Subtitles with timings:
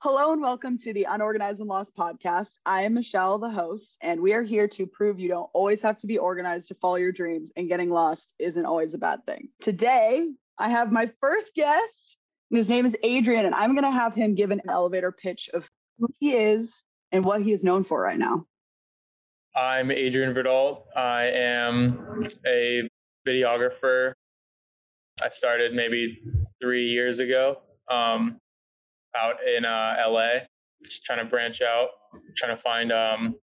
[0.00, 2.52] Hello and welcome to the Unorganized and Lost podcast.
[2.64, 5.98] I am Michelle, the host, and we are here to prove you don't always have
[5.98, 9.48] to be organized to follow your dreams, and getting lost isn't always a bad thing.
[9.60, 12.16] Today, I have my first guest,
[12.48, 15.50] and his name is Adrian, and I'm going to have him give an elevator pitch
[15.52, 15.68] of
[15.98, 16.72] who he is
[17.10, 18.44] and what he is known for right now.
[19.56, 20.82] I'm Adrian Verdalt.
[20.94, 22.88] I am a
[23.26, 24.12] videographer.
[25.20, 26.22] I started maybe
[26.62, 27.62] three years ago.
[27.90, 28.38] Um,
[29.18, 30.40] out in uh, LA,
[30.84, 31.88] just trying to branch out,
[32.36, 33.36] trying to find um,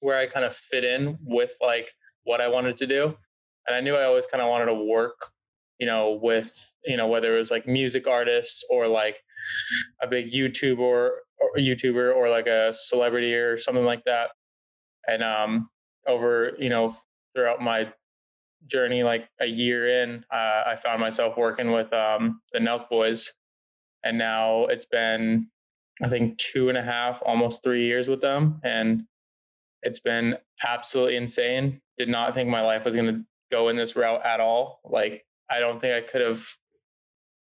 [0.00, 1.92] where I kind of fit in with like
[2.24, 3.16] what I wanted to do.
[3.66, 5.30] And I knew I always kind of wanted to work,
[5.78, 9.22] you know, with, you know, whether it was like music artists or like
[10.00, 11.12] a big YouTuber or,
[11.56, 14.30] YouTuber or like a celebrity or something like that.
[15.08, 15.68] And um,
[16.06, 16.94] over, you know,
[17.34, 17.92] throughout my
[18.66, 23.32] journey, like a year in, uh, I found myself working with um, the Nelk Boys
[24.06, 25.48] and now it's been
[26.02, 29.04] I think two and a half, almost three years with them, and
[29.82, 31.80] it's been absolutely insane.
[31.96, 34.80] Did not think my life was going to go in this route at all.
[34.84, 36.46] Like I don't think I could have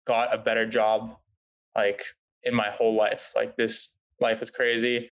[0.07, 1.17] got a better job
[1.75, 2.05] like
[2.43, 3.33] in my whole life.
[3.35, 5.11] Like this life is crazy.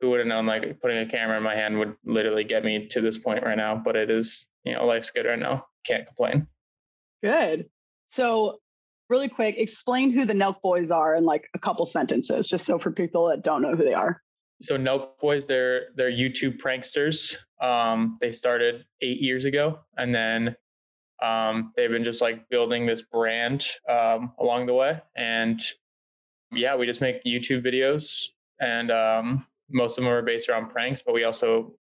[0.00, 2.86] Who would have known like putting a camera in my hand would literally get me
[2.88, 5.66] to this point right now, but it is, you know, life's good right now.
[5.84, 6.46] Can't complain.
[7.22, 7.68] Good.
[8.08, 8.60] So
[9.10, 12.78] really quick, explain who the Nelk Boys are in like a couple sentences, just so
[12.78, 14.22] for people that don't know who they are.
[14.62, 17.36] So Nelk Boys, they're they're YouTube pranksters.
[17.60, 20.56] Um, they started eight years ago, and then
[21.22, 25.00] um, they've been just like building this brand um, along the way.
[25.16, 25.60] And
[26.52, 28.28] yeah, we just make YouTube videos,
[28.60, 31.74] and um, most of them are based around pranks, but we also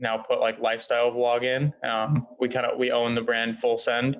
[0.00, 1.72] now put like lifestyle vlog in.
[1.88, 4.16] Um, we kind of we own the brand Full Send,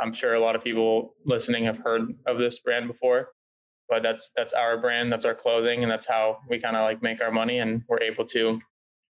[0.00, 3.30] I'm sure a lot of people listening have heard of this brand before,
[3.88, 7.02] but that's that's our brand, that's our clothing, and that's how we kind of like
[7.02, 8.60] make our money, and we're able to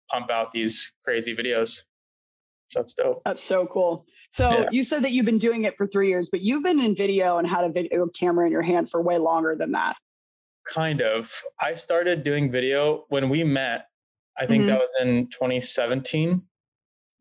[0.09, 1.81] pump out these crazy videos.
[2.67, 3.21] So that's dope.
[3.25, 4.05] That's so cool.
[4.31, 4.69] So yeah.
[4.71, 7.37] you said that you've been doing it for three years, but you've been in video
[7.37, 9.95] and had a video camera in your hand for way longer than that.
[10.65, 11.31] Kind of.
[11.61, 13.87] I started doing video when we met.
[14.37, 14.69] I think mm-hmm.
[14.69, 16.41] that was in 2017.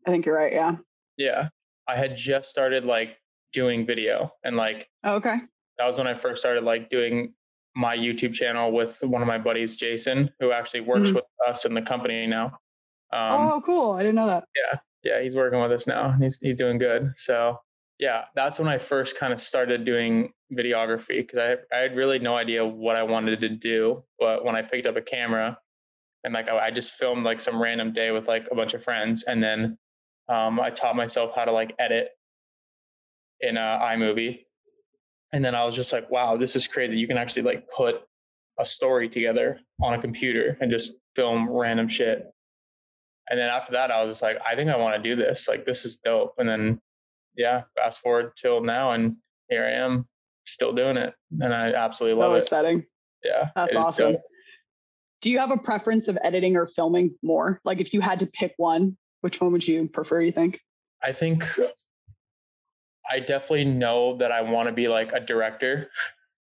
[0.07, 0.53] I think you're right.
[0.53, 0.77] Yeah.
[1.17, 1.49] Yeah.
[1.87, 3.17] I had just started like
[3.53, 4.31] doing video.
[4.43, 5.37] And like oh, okay.
[5.77, 7.33] that was when i first started like doing
[7.75, 11.15] my youtube channel with one of my buddies jason who actually works mm-hmm.
[11.15, 12.45] with us in the company now.
[13.11, 13.91] Um, oh cool.
[13.91, 14.45] I didn't know that.
[14.55, 14.79] yeah.
[15.03, 16.15] Yeah he's working with us now.
[16.19, 17.11] He's, he's doing good.
[17.15, 17.59] So
[17.99, 21.39] yeah that's when i first kind of started doing videography because
[21.71, 24.87] I, I had really no idea what i wanted to do but when i picked
[24.87, 25.59] up a camera
[26.23, 28.83] and like I, I just filmed like some random day with like a bunch of
[28.83, 29.23] friends.
[29.23, 29.77] And then
[30.29, 32.09] um, i taught myself how to like edit
[33.43, 34.45] in uh, iMovie.
[35.31, 36.97] And then I was just like, wow, this is crazy.
[36.97, 38.01] You can actually like put
[38.59, 42.27] a story together on a computer and just film random shit.
[43.29, 45.47] And then after that, I was just like, I think I want to do this.
[45.47, 46.33] Like, this is dope.
[46.37, 46.79] And then,
[47.35, 49.15] yeah, fast forward till now, and
[49.49, 50.07] here I am
[50.45, 51.13] still doing it.
[51.39, 52.39] And I absolutely love so it.
[52.39, 52.85] exciting.
[53.23, 53.49] Yeah.
[53.55, 54.13] That's awesome.
[54.13, 54.21] Dope.
[55.21, 57.61] Do you have a preference of editing or filming more?
[57.63, 60.59] Like, if you had to pick one, which one would you prefer, you think?
[61.01, 61.45] I think
[63.13, 65.91] I definitely know that I want to be like a director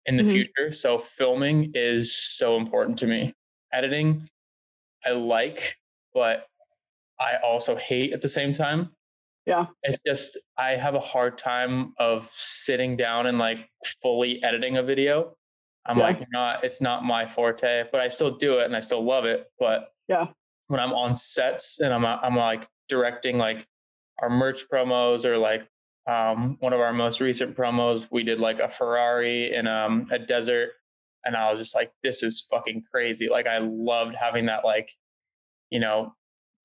[0.04, 0.32] in the mm-hmm.
[0.32, 0.72] future.
[0.72, 3.34] So filming is so important to me.
[3.72, 4.28] Editing,
[5.02, 5.76] I like,
[6.12, 6.46] but
[7.18, 8.90] I also hate at the same time.
[9.46, 9.68] Yeah.
[9.82, 13.70] It's just I have a hard time of sitting down and like
[14.02, 15.36] fully editing a video.
[15.86, 16.04] I'm yeah.
[16.04, 19.24] like not it's not my forte, but I still do it and I still love
[19.24, 19.46] it.
[19.58, 20.26] But yeah,
[20.66, 23.66] when I'm on sets and I'm I'm like directing like
[24.20, 25.66] our merch promos or like
[26.08, 30.18] um, one of our most recent promos, we did like a Ferrari in um, a
[30.18, 30.70] desert,
[31.24, 34.90] and I was just like, "This is fucking crazy!" Like, I loved having that, like,
[35.70, 36.14] you know,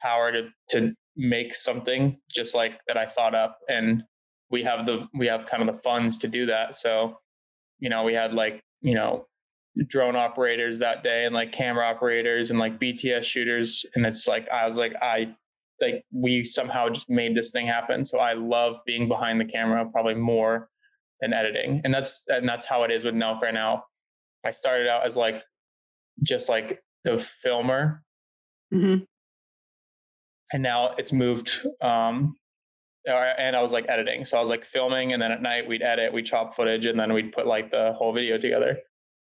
[0.01, 4.03] power to to make something just like that I thought up, and
[4.49, 6.77] we have the we have kind of the funds to do that.
[6.77, 7.19] So,
[7.79, 9.25] you know, we had like you know
[9.87, 14.47] drone operators that day and like camera operators and like BTS shooters, and it's like
[14.49, 15.35] I was like I
[15.83, 18.05] like we somehow just made this thing happen.
[18.05, 20.69] So I love being behind the camera probably more
[21.21, 21.81] than editing.
[21.83, 23.83] And that's and that's how it is with Nelk right now.
[24.45, 25.43] I started out as like
[26.23, 28.03] just like the filmer.
[28.73, 29.03] Mm-hmm.
[30.53, 32.35] And now it's moved um
[33.05, 34.23] and I was like editing.
[34.23, 36.97] So I was like filming and then at night we'd edit, we'd chop footage and
[36.97, 38.79] then we'd put like the whole video together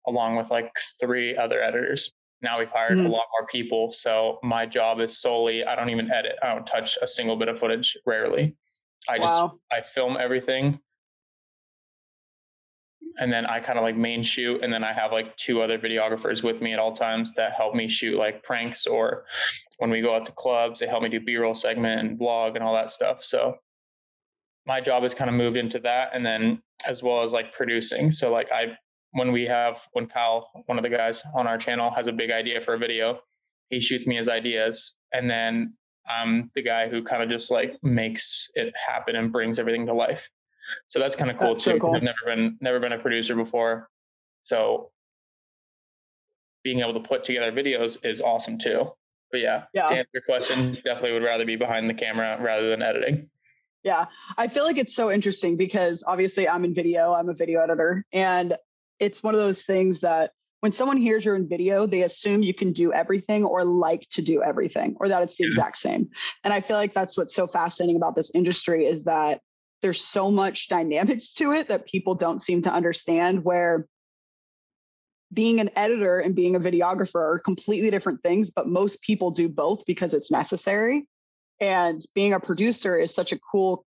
[0.07, 2.13] along with like three other editors.
[2.41, 3.07] Now we've hired mm-hmm.
[3.07, 3.91] a lot more people.
[3.91, 6.33] So my job is solely, I don't even edit.
[6.43, 8.55] I don't touch a single bit of footage, rarely.
[9.09, 9.59] I just, wow.
[9.71, 10.79] I film everything.
[13.17, 15.79] and then I kind of like main shoot, and then I have like two other
[15.79, 19.25] videographers with me at all times that help me shoot like pranks or
[19.79, 22.63] when we go out to clubs, they help me do B-roll segment and vlog and
[22.63, 23.23] all that stuff.
[23.23, 23.55] So
[24.65, 28.11] my job has kind of moved into that, and then as well as like producing.
[28.11, 28.77] So like I
[29.17, 32.29] when we have when Kyle, one of the guys on our channel, has a big
[32.31, 33.19] idea for a video,
[33.69, 35.73] he shoots me his ideas, and then
[36.07, 39.93] I'm the guy who kind of just like makes it happen and brings everything to
[39.93, 40.29] life.
[40.87, 41.79] So that's kind of cool That's so too.
[41.79, 41.95] cool.
[41.95, 43.89] I've never been never been a producer before,
[44.43, 44.91] so
[46.63, 48.91] being able to put together videos is awesome too.
[49.31, 49.85] But yeah, Yeah.
[49.87, 53.29] to answer your question, definitely would rather be behind the camera rather than editing.
[53.83, 57.61] Yeah, I feel like it's so interesting because obviously I'm in video, I'm a video
[57.61, 58.57] editor, and
[58.99, 62.53] it's one of those things that when someone hears you're in video, they assume you
[62.53, 65.49] can do everything or like to do everything or that it's the Yeah.
[65.49, 66.09] exact same.
[66.43, 69.41] And I feel like that's what's so fascinating about this industry is that
[69.81, 73.87] there's so much dynamics to it that people don't seem to understand where
[75.31, 79.49] being an editor and being a videographer are completely different things, but most people do
[79.49, 81.05] both because it's necessary
[81.59, 83.85] and being a producer is such a cool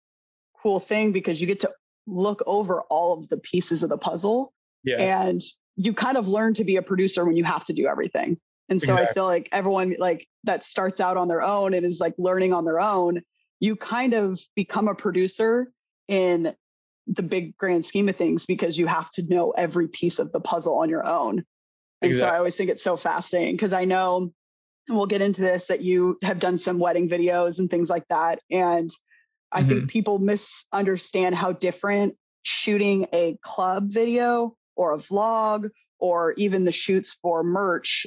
[0.63, 1.71] cool thing because you get to
[2.07, 4.53] look over all of the pieces of the puzzle
[4.85, 5.41] Yeah, and
[5.77, 8.39] you kind of learn to be a producer when you have to do everything.
[8.71, 12.01] And so i feel like everyone like that starts out on their own and is
[12.01, 13.21] like learning on their own
[13.61, 15.71] you kind of become a producer
[16.09, 16.55] in
[17.07, 20.41] the big grand scheme of things because you have to know every piece of the
[20.41, 21.45] puzzle on your own.
[22.03, 24.33] And so i always think it's so fascinating because i know
[24.89, 28.07] and we'll get into this that you have done some wedding videos and things like
[28.09, 28.91] that and
[29.53, 29.69] i Mm-hmm.
[29.69, 36.73] think people misunderstand how different shooting a club video or a vlog or even the
[36.73, 38.07] shoots for merch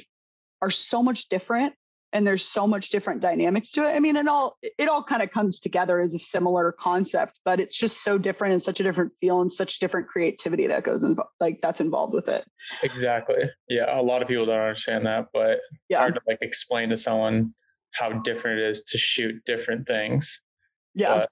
[0.60, 1.74] are so much different
[2.12, 5.22] and there's so much different dynamics to it i mean it all it all kind
[5.22, 8.82] of comes together as a similar concept but it's just so different and such a
[8.82, 12.44] different feel and such different creativity that goes in like that's involved with it
[12.82, 13.48] exactly.
[13.68, 15.60] Yeah, a lot of people don't understand that, but it's
[15.90, 17.52] yeah hard to like explain to someone
[17.92, 20.42] how different it is to shoot different things.
[20.94, 21.28] yeah but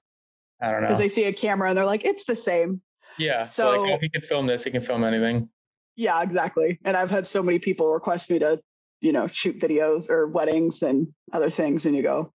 [0.61, 0.87] I don't know.
[0.87, 2.81] because they see a camera and they're like it's the same
[3.17, 3.41] yeah.
[3.41, 5.49] So like, oh, he can film this, he can film anything.
[5.95, 6.79] Yeah, exactly.
[6.85, 8.59] And I've had so many people request me to,
[9.01, 12.33] you know, shoot videos or weddings and other things, and you go,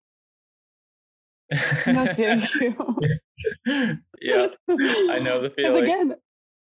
[1.87, 2.75] no, thank you.
[4.21, 5.83] yeah, I know the feeling.
[5.83, 6.15] again,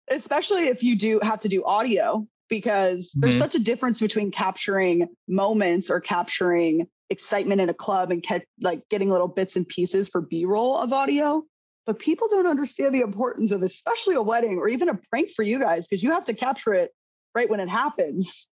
[0.10, 3.40] especially if you do have to do audio, because there's Mhm.
[3.40, 8.24] such a difference between capturing moments or capturing excitement in a club and
[8.62, 11.44] like getting little bits and pieces for B-roll of audio.
[11.86, 15.44] But people don't understand the importance of especially a wedding or even a prank for
[15.44, 16.92] you guys because you have to capture it
[17.36, 18.50] right when it happens.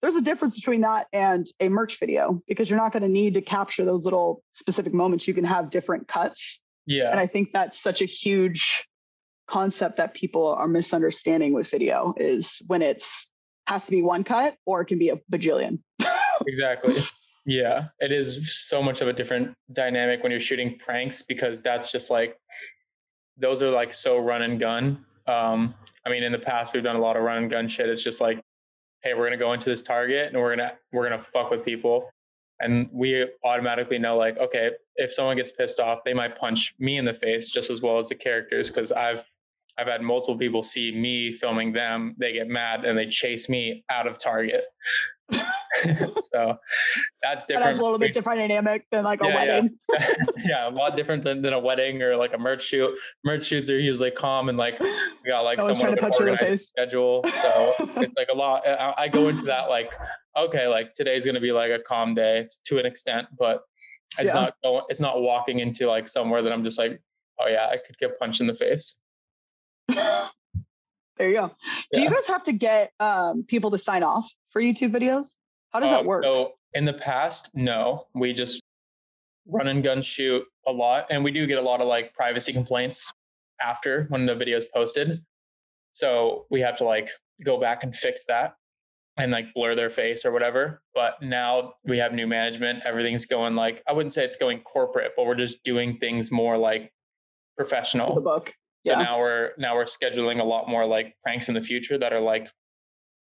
[0.00, 3.34] There's a difference between that and a merch video because you're not going to need
[3.34, 5.28] to capture those little specific moments.
[5.28, 6.62] You can have different cuts.
[6.86, 8.86] yeah, And I think that's such a huge
[9.46, 13.30] concept that people are misunderstanding with video is when it's
[13.66, 15.80] has to be one cut or it can be a bajillion.
[16.46, 16.94] exactly.
[17.50, 21.90] Yeah, it is so much of a different dynamic when you're shooting pranks because that's
[21.90, 22.38] just like
[23.36, 25.04] those are like so run and gun.
[25.26, 25.74] Um,
[26.06, 27.88] I mean, in the past we've done a lot of run and gun shit.
[27.88, 28.40] It's just like,
[29.02, 32.08] hey, we're gonna go into this target and we're gonna we're gonna fuck with people,
[32.60, 36.98] and we automatically know like, okay, if someone gets pissed off, they might punch me
[36.98, 39.26] in the face just as well as the characters because I've
[39.76, 43.84] I've had multiple people see me filming them, they get mad and they chase me
[43.90, 44.66] out of target.
[46.22, 46.56] so
[47.22, 47.64] that's different.
[47.66, 49.60] that's a little bit different dynamic than like a Yeah, yeah.
[49.60, 49.78] wedding.
[50.44, 52.96] yeah, a lot different than, than a wedding or like a merch shoot.
[53.24, 54.88] Merch shoots are usually calm and like we
[55.28, 57.22] got like somewhat of to an you in the organized schedule.
[57.24, 58.66] So it's like a lot.
[58.66, 59.94] I, I go into that like,
[60.36, 63.62] okay, like today's gonna be like a calm day to an extent, but
[64.18, 64.40] it's Yeah.
[64.40, 64.84] not going.
[64.88, 67.00] It's not walking into like somewhere that I'm just like,
[67.38, 68.96] oh yeah, I could get punched in the face.
[69.88, 71.50] there you go.
[71.92, 75.36] Do you guys have to get um, people to sign off for YouTube videos?
[75.72, 76.24] How does that Um, work?
[76.24, 78.60] So in the past, no, we just
[79.46, 82.52] run and gun shoot a lot, and we do get a lot of like privacy
[82.52, 83.12] complaints
[83.62, 85.24] after when the video is posted.
[85.92, 87.08] So we have to like
[87.44, 88.54] go back and fix that
[89.16, 90.82] and like blur their face or whatever.
[90.94, 92.84] But now we have new management.
[92.86, 96.56] Everything's going like I wouldn't say it's going corporate, but we're just doing things more
[96.56, 96.92] like
[97.56, 98.14] professional.
[98.14, 98.54] the book.
[98.86, 99.02] So Yeah.
[99.02, 102.20] now we're now we're scheduling a lot more like pranks in the future that are
[102.20, 102.50] like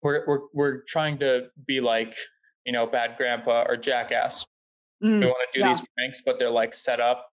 [0.03, 2.15] we're we're we're trying to be like
[2.65, 4.45] you know bad grandpa or jackass.
[5.03, 5.73] Mm, We want to do yeah.
[5.73, 7.29] these pranks, but they're like set up.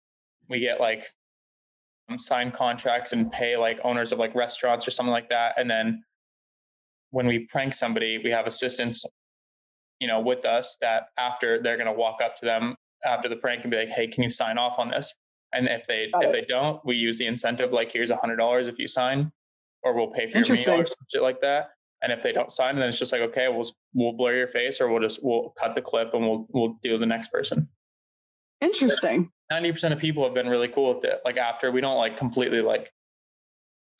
[0.50, 1.06] We get like
[2.10, 5.70] um, sign contracts and pay like owners of like restaurants or something like that, and
[5.70, 6.04] then
[7.12, 9.06] when we prank somebody, we have assistants,
[10.00, 13.64] you know, with us that after they're gonna walk up to them after the prank
[13.64, 15.16] and be like, "Hey, can you sign off on this?"
[15.54, 16.32] And if they Got if it.
[16.34, 19.32] they don't, we use the incentive like, "Here's a hundred dollars if you sign."
[19.86, 21.70] or we'll pay for your meal or shit like that.
[22.06, 24.80] And if they don't sign, then it's just like, okay, we'll we'll blur your face
[24.80, 27.68] or we'll just we'll cut the clip and we'll we'll do the next person.
[28.62, 29.32] Interesting.
[29.50, 31.22] Ninety percent of people have been really cool with it.
[31.26, 32.92] Like after we don't like completely like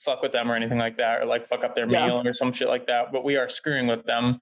[0.02, 2.06] fuck with them or anything like that, or like fuck up their yeah.
[2.06, 3.12] meal or some shit like that.
[3.12, 4.40] But we are screwing with them.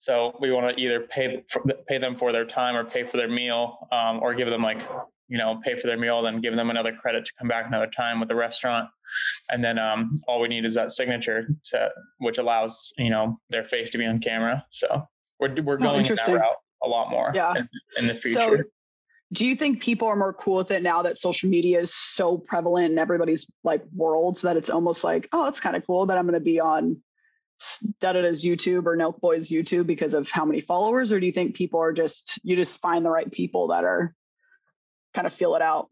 [0.00, 1.42] So we want to either pay
[1.88, 4.82] pay them for their time or pay for their meal, um, or give them like
[5.28, 7.86] you know pay for their meal, then give them another credit to come back another
[7.86, 8.88] time with the restaurant,
[9.50, 13.64] and then um, all we need is that signature to, which allows you know their
[13.64, 14.64] face to be on camera.
[14.70, 15.06] So
[15.38, 17.54] we're we're oh, going oh, that route a lot more yeah.
[17.56, 18.40] in, in the future.
[18.40, 18.62] So-
[19.30, 22.38] do you think people are more cool with it now that social media is so
[22.38, 26.16] prevalent in everybody's like worlds that it's almost like oh it's kind of cool that
[26.16, 26.96] i'm going to be on
[28.00, 31.56] Dada's YouTube or Nelk Boys YouTube because of how many followers, or do you think
[31.56, 34.14] people are just you just find the right people that are
[35.18, 35.88] kind of feel it out?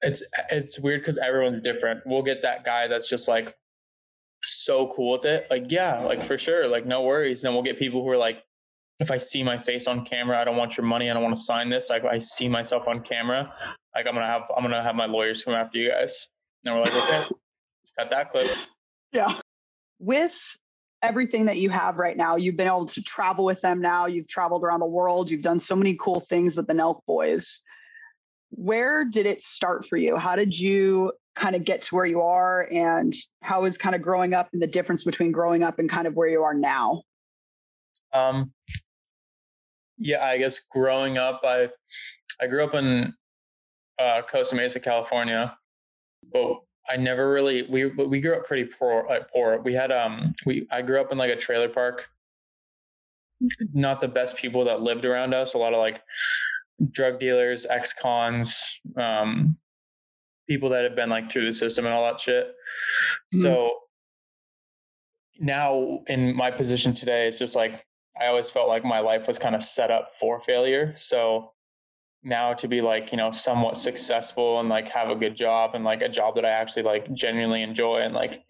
[0.00, 2.00] It's it's weird because everyone's different.
[2.06, 3.54] We'll get that guy that's just like
[4.42, 7.44] so cool with it, like yeah, like for sure, like no worries.
[7.44, 8.42] And then we'll get people who are like,
[8.98, 11.10] if I see my face on camera, I don't want your money.
[11.10, 11.90] I don't want to sign this.
[11.90, 13.52] Like I see myself on camera,
[13.94, 16.28] like I'm gonna have I'm gonna have my lawyers come after you guys.
[16.64, 18.50] And we're like, okay, let's cut that clip.
[19.12, 19.34] Yeah.
[19.98, 20.38] With
[21.02, 24.06] everything that you have right now, you've been able to travel with them now.
[24.06, 25.30] You've traveled around the world.
[25.30, 27.60] You've done so many cool things with the Nelk Boys.
[28.50, 30.16] Where did it start for you?
[30.16, 32.68] How did you kind of get to where you are?
[32.70, 36.06] And how is kind of growing up and the difference between growing up and kind
[36.06, 37.02] of where you are now?
[38.12, 38.52] Um,
[39.98, 41.68] yeah, I guess growing up, I
[42.40, 43.12] I grew up in
[43.98, 45.56] uh, Costa Mesa, California,
[46.32, 49.06] but I never really we we grew up pretty poor.
[49.08, 49.60] Like poor.
[49.60, 52.08] We had um we I grew up in like a trailer park.
[53.72, 55.54] Not the best people that lived around us.
[55.54, 56.02] A lot of like
[56.90, 59.56] drug dealers, ex-cons, um,
[60.48, 62.46] people that have been like through the system and all that shit.
[63.34, 63.42] Mm-hmm.
[63.42, 63.72] So
[65.38, 67.86] now in my position today, it's just like
[68.20, 70.94] I always felt like my life was kind of set up for failure.
[70.96, 71.52] So
[72.22, 75.84] now to be like, you know, somewhat successful and like have a good job and
[75.84, 78.42] like a job that I actually like genuinely enjoy and like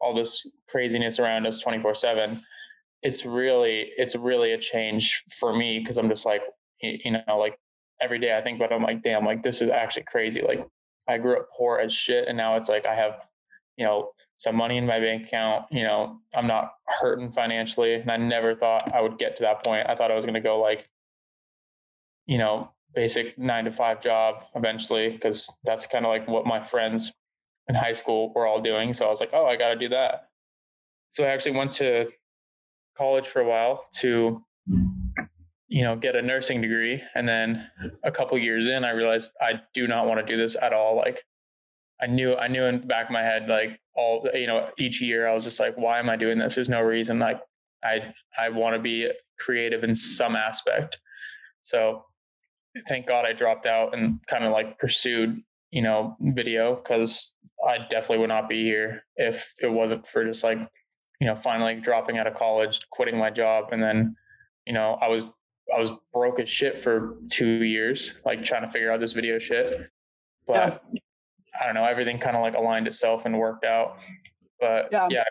[0.00, 2.42] all this craziness around us 24 7
[3.02, 6.42] it's really it's really a change for me because i'm just like
[6.82, 7.58] you know like
[8.00, 10.66] every day i think about it i'm like damn like this is actually crazy like
[11.08, 13.28] i grew up poor as shit and now it's like i have
[13.76, 15.66] you know some money in my bank account.
[15.70, 17.94] You know, I'm not hurting financially.
[17.94, 19.86] And I never thought I would get to that point.
[19.86, 20.88] I thought I was going to go like,
[22.24, 26.64] you know, basic nine to five job eventually, because that's kind of like what my
[26.64, 27.14] friends
[27.68, 28.94] in high school were all doing.
[28.94, 30.28] So I was like, oh, I got to do that.
[31.10, 32.08] So I actually went to
[32.96, 34.42] college for a while to,
[35.70, 37.00] you know, get a nursing degree.
[37.14, 37.70] And then
[38.04, 40.96] a couple years in, I realized I do not want to do this at all.
[40.96, 41.22] Like,
[42.00, 45.00] I knew I knew in the back of my head like all you know each
[45.00, 47.40] year I was just like why am I doing this there's no reason like
[47.84, 50.98] I I want to be creative in some aspect
[51.62, 52.04] so
[52.88, 57.34] thank God I dropped out and kind of like pursued you know video because
[57.66, 60.58] I definitely would not be here if it wasn't for just like
[61.20, 64.16] you know finally dropping out of college quitting my job and then
[64.66, 65.26] you know I was
[65.74, 69.38] I was broke as shit for two years like trying to figure out this video
[69.38, 69.90] shit
[70.46, 71.00] but yeah.
[71.58, 74.00] I don't know, everything kind of like aligned itself and worked out.
[74.60, 75.24] But yeah, yeah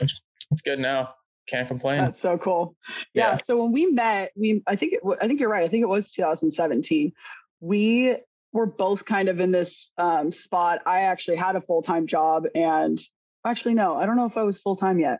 [0.00, 1.14] it's, it's good now.
[1.48, 2.02] Can't complain.
[2.02, 2.76] That's so cool.
[3.14, 3.32] Yeah.
[3.32, 3.36] yeah.
[3.38, 5.64] So when we met, we I think it, I think you're right.
[5.64, 7.12] I think it was 2017.
[7.60, 8.16] We
[8.52, 10.80] were both kind of in this um, spot.
[10.86, 13.00] I actually had a full time job, and
[13.44, 15.18] actually no, I don't know if I was full time yet,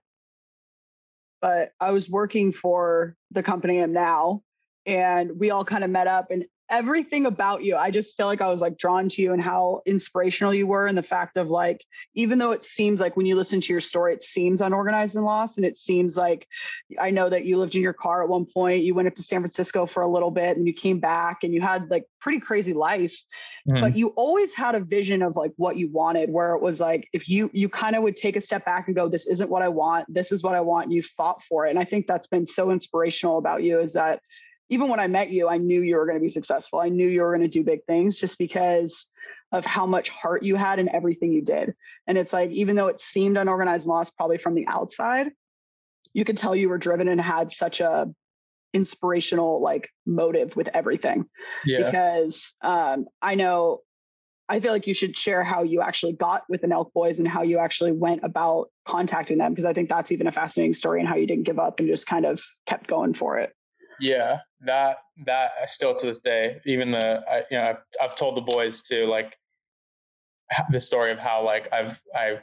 [1.43, 4.43] but I was working for the company I'm now,
[4.87, 6.31] and we all kind of met up.
[6.31, 7.77] And everything about you.
[7.77, 10.87] I just feel like I was like drawn to you and how inspirational you were
[10.87, 13.81] and the fact of like, even though it seems like when you listen to your
[13.81, 15.59] story, it seems unorganized and lost.
[15.59, 16.49] And it seems like
[16.99, 19.23] I know that you lived in your car at one point, you went up to
[19.23, 22.41] San Francisco for a little bit and you came back and you had like pretty
[22.41, 23.23] crazy life.
[23.69, 23.83] Mm-hmm.
[23.83, 27.07] But you always had a vision of like what you wanted, where it was like
[27.13, 29.61] if you you kind of would take a step back and go, This isn't what
[29.61, 31.71] I want, this is what I want, and you fought for it.
[31.71, 34.23] And I think that's been so inspirational about you is that
[34.73, 36.81] even when I met you, I knew you were going to be successful.
[36.81, 39.07] I knew you were going to do big things just because
[39.53, 41.75] of how much heart you had in everything you did.
[42.07, 45.31] And it's like, even though it seemed unorganized and lost probably from the outside,
[46.15, 48.11] you could tell you were driven and had such a
[48.73, 51.27] inspirational like motive with everything.
[51.67, 51.85] Yeah.
[51.85, 53.81] Because um, I know
[54.49, 57.29] I feel like you should share how you actually got with the Nelk Boys and
[57.29, 61.01] how you actually went about contacting them because I think that's even a fascinating story
[61.01, 63.53] and how you didn't give up and just kind of kept going for it.
[64.01, 68.37] Yeah, that that still to this day, even the I, you know I've, I've told
[68.37, 69.37] the boys to like
[70.71, 72.41] the story of how like I've I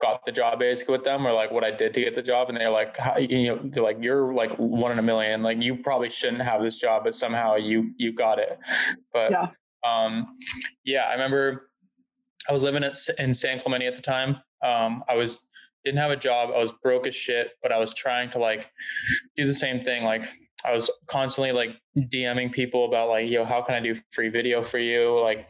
[0.00, 2.48] got the job basically with them or like what I did to get the job.
[2.48, 5.42] And they're like, how, you know, they're like, you're like one in a million.
[5.42, 8.58] Like you probably shouldn't have this job, but somehow you, you got it.
[9.12, 9.48] But, yeah.
[9.84, 10.36] um,
[10.84, 11.70] yeah, I remember
[12.48, 14.36] I was living at, in San Clemente at the time.
[14.62, 15.46] Um, I was,
[15.84, 16.50] didn't have a job.
[16.54, 18.70] I was broke as shit, but I was trying to like
[19.36, 20.04] do the same thing.
[20.04, 20.24] Like
[20.66, 24.62] I was constantly like DMing people about like, yo, how can I do free video
[24.62, 25.20] for you?
[25.20, 25.46] Like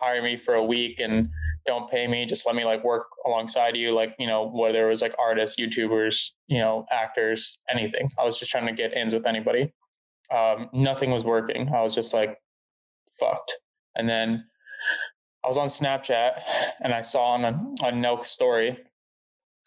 [0.00, 1.28] hire me for a week and
[1.66, 2.24] don't pay me.
[2.24, 3.92] Just let me like work alongside you.
[3.92, 8.10] Like, you know, whether it was like artists, YouTubers, you know, actors, anything.
[8.18, 9.72] I was just trying to get ins with anybody.
[10.32, 11.68] Um, nothing was working.
[11.74, 12.38] I was just like
[13.18, 13.54] fucked.
[13.96, 14.44] And then
[15.44, 16.40] I was on Snapchat
[16.80, 17.48] and I saw on a,
[17.82, 18.78] a Nelk story,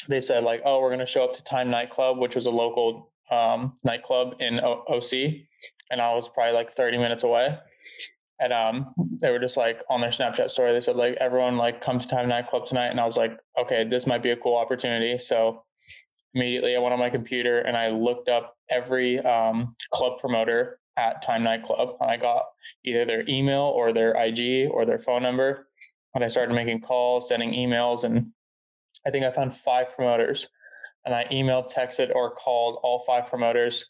[0.07, 2.51] they said like, oh, we're going to show up to Time Nightclub, which was a
[2.51, 5.13] local um, nightclub in o- OC.
[5.89, 7.57] And I was probably like 30 minutes away.
[8.39, 11.81] And um, they were just like on their Snapchat story, they said like, everyone like
[11.81, 12.87] come to Time Nightclub tonight.
[12.87, 15.17] And I was like, okay, this might be a cool opportunity.
[15.19, 15.63] So
[16.33, 21.21] immediately I went on my computer and I looked up every um, club promoter at
[21.21, 21.95] Time Nightclub.
[22.01, 22.45] And I got
[22.83, 25.67] either their email or their IG or their phone number.
[26.15, 28.31] And I started making calls, sending emails, and
[29.05, 30.47] I think I found five promoters.
[31.05, 33.89] And I emailed, texted, or called all five promoters.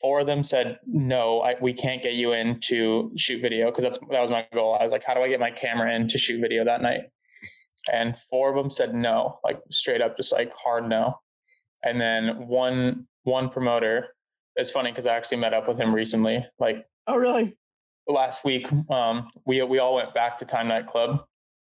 [0.00, 3.84] Four of them said, "No, I, we can't get you in to shoot video because
[3.84, 6.08] that's that was my goal." I was like, "How do I get my camera in
[6.08, 7.04] to shoot video that night?"
[7.92, 11.18] And four of them said no, like straight up, just like hard no.
[11.82, 14.10] And then one one promoter
[14.56, 16.44] it's funny because I actually met up with him recently.
[16.58, 17.56] Like, oh, really?
[18.06, 21.24] Last week, um, we we all went back to Time Night Club.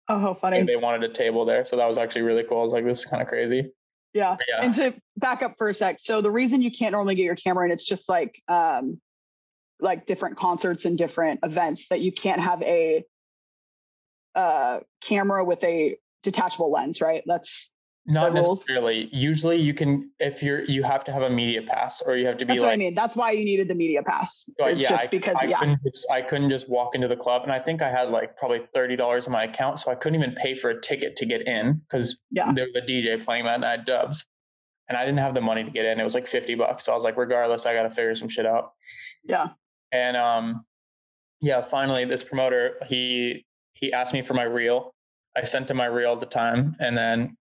[0.08, 0.62] Oh, how funny!
[0.62, 2.58] they wanted a table there, so that was actually really cool.
[2.58, 3.70] I was like, this is kind of crazy.
[4.12, 4.36] Yeah.
[4.48, 4.64] yeah.
[4.64, 7.36] And to back up for a sec, so the reason you can't normally get your
[7.36, 9.00] camera in, it's just like um,
[9.80, 13.04] like different concerts and different events that you can't have a
[14.34, 17.22] uh, camera with a detachable lens, right?
[17.26, 17.72] That's
[18.06, 19.08] not necessarily.
[19.12, 22.36] Usually, you can if you're you have to have a media pass or you have
[22.38, 22.52] to be.
[22.52, 22.94] That's like, what I mean.
[22.94, 24.48] That's why you needed the media pass.
[24.58, 27.16] It's yeah, just I, because I yeah, couldn't just, I couldn't just walk into the
[27.16, 29.96] club, and I think I had like probably thirty dollars in my account, so I
[29.96, 32.52] couldn't even pay for a ticket to get in because yeah.
[32.52, 34.24] there was a DJ playing that night Dubs,
[34.88, 35.98] and I didn't have the money to get in.
[35.98, 38.28] It was like fifty bucks, so I was like, regardless, I got to figure some
[38.28, 38.72] shit out.
[39.24, 39.48] Yeah.
[39.90, 40.64] And um,
[41.40, 41.62] yeah.
[41.62, 44.94] Finally, this promoter he he asked me for my reel.
[45.36, 47.36] I sent him my reel at the time, and then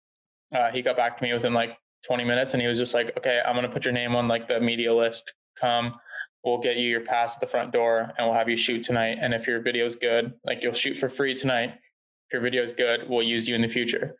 [0.54, 3.16] uh, he got back to me within like 20 minutes and he was just like,
[3.16, 5.32] okay, I'm going to put your name on like the media list.
[5.58, 5.94] Come,
[6.44, 9.18] we'll get you your pass at the front door and we'll have you shoot tonight.
[9.20, 11.70] And if your video is good, like you'll shoot for free tonight.
[11.70, 14.16] If your video is good, we'll use you in the future.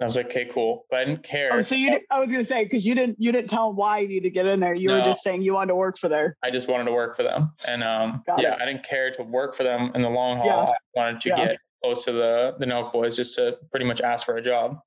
[0.00, 0.86] And I was like, okay, cool.
[0.90, 1.50] But I didn't care.
[1.52, 3.76] Oh, so you, I was going to say, cause you didn't, you didn't tell him
[3.76, 4.74] why you need to get in there.
[4.74, 6.36] You no, were just saying you wanted to work for there.
[6.42, 7.52] I just wanted to work for them.
[7.66, 8.62] And um, yeah, it.
[8.62, 10.46] I didn't care to work for them in the long haul.
[10.46, 10.54] Yeah.
[10.54, 11.36] I wanted to yeah.
[11.36, 14.78] get close to the, the Nelk boys just to pretty much ask for a job.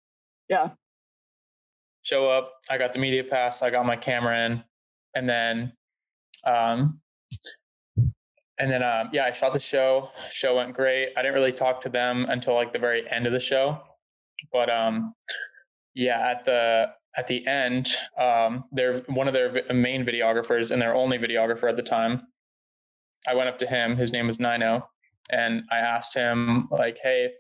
[0.49, 0.71] Yeah
[2.03, 2.53] show up.
[2.69, 3.61] I got the media pass.
[3.61, 4.63] I got my camera in,
[5.15, 5.73] and then,
[6.45, 6.99] um,
[8.57, 10.09] and then um, yeah, I shot the show.
[10.31, 11.13] Show went great.
[11.17, 13.81] I didn't really talk to them until like the very end of the show,
[14.51, 15.13] but um,
[15.95, 16.87] yeah, at the
[17.17, 21.75] at the end, um, they're one of their main videographers and their only videographer at
[21.75, 22.21] the time.
[23.27, 23.97] I went up to him.
[23.97, 24.87] His name was Nino,
[25.29, 27.31] and I asked him like, "Hey,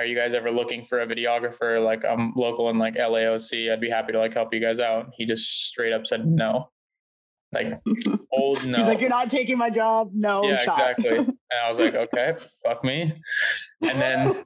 [0.00, 1.84] are you guys ever looking for a videographer?
[1.84, 3.70] Like I'm local in like LAOC.
[3.70, 5.10] I'd be happy to like help you guys out.
[5.14, 6.70] He just straight up said no.
[7.52, 7.80] Like
[8.32, 8.78] old no.
[8.78, 10.10] He's like, You're not taking my job.
[10.14, 10.42] No.
[10.44, 10.78] Yeah, shot.
[10.98, 11.34] exactly.
[11.52, 13.12] And I was like, okay, fuck me.
[13.82, 14.44] And then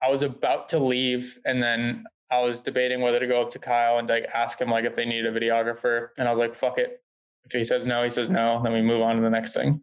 [0.00, 3.58] I was about to leave and then I was debating whether to go up to
[3.58, 6.10] Kyle and like ask him like if they needed a videographer.
[6.16, 7.02] And I was like, fuck it.
[7.46, 8.62] If he says no, he says no.
[8.62, 9.80] Then we move on to the next thing.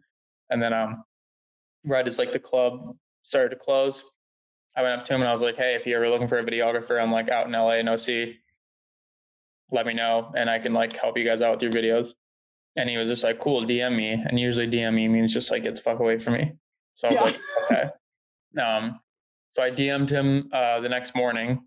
[0.48, 1.04] And then um
[1.84, 4.02] right as like the club started to close,
[4.76, 6.38] I went up to him and I was like, "Hey, if you're ever looking for
[6.38, 8.36] a videographer, I'm like out in LA and OC.
[9.70, 12.14] Let me know, and I can like help you guys out with your videos."
[12.76, 15.62] And he was just like, "Cool, DM me." And usually DM me means just like
[15.62, 16.52] get the fuck away from me.
[16.94, 17.26] So I was yeah.
[17.26, 19.00] like, "Okay." Um,
[19.50, 21.60] so I DM'd him uh, the next morning,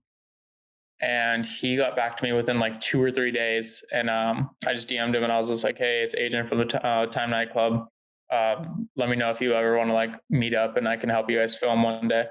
[0.99, 3.83] and he got back to me within like two or three days.
[3.91, 6.57] And um, I just DM'd him and I was just like, "Hey, it's Adrian from
[6.59, 7.85] the t- uh, Time Nightclub.
[8.31, 8.65] Uh,
[8.95, 11.29] let me know if you ever want to like meet up, and I can help
[11.29, 12.25] you guys film one day."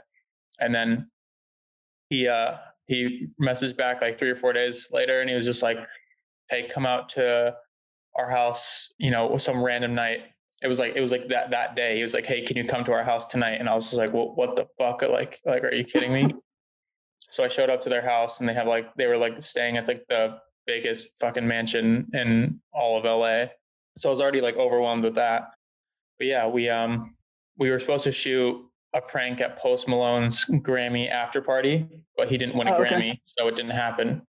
[0.60, 1.10] And then
[2.10, 5.62] he uh he messaged back like three or four days later and he was just
[5.62, 5.78] like,
[6.50, 7.54] Hey, come out to
[8.16, 10.20] our house, you know, some random night.
[10.62, 11.96] It was like it was like that that day.
[11.96, 13.56] He was like, Hey, can you come to our house tonight?
[13.60, 15.02] And I was just like, Well, what the fuck?
[15.02, 16.34] Like, like, are you kidding me?
[17.30, 19.76] so I showed up to their house and they have like they were like staying
[19.76, 23.50] at like the biggest fucking mansion in all of LA.
[23.96, 25.50] So I was already like overwhelmed with that.
[26.18, 27.16] But yeah, we um
[27.58, 32.38] we were supposed to shoot a prank at Post Malone's Grammy after party, but he
[32.38, 32.94] didn't win a Oh, okay.
[32.94, 34.22] Grammy, so it didn't happen.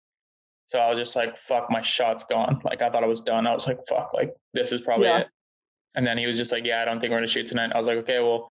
[0.67, 2.60] So I was just like, fuck, my shot's gone.
[2.63, 3.45] Like I thought I was done.
[3.45, 5.19] I was like, fuck, like this is probably Yeah.
[5.19, 5.28] it.
[5.95, 7.71] And then he was just like, yeah, I don't think we're gonna shoot tonight.
[7.73, 8.49] I was like, okay, well,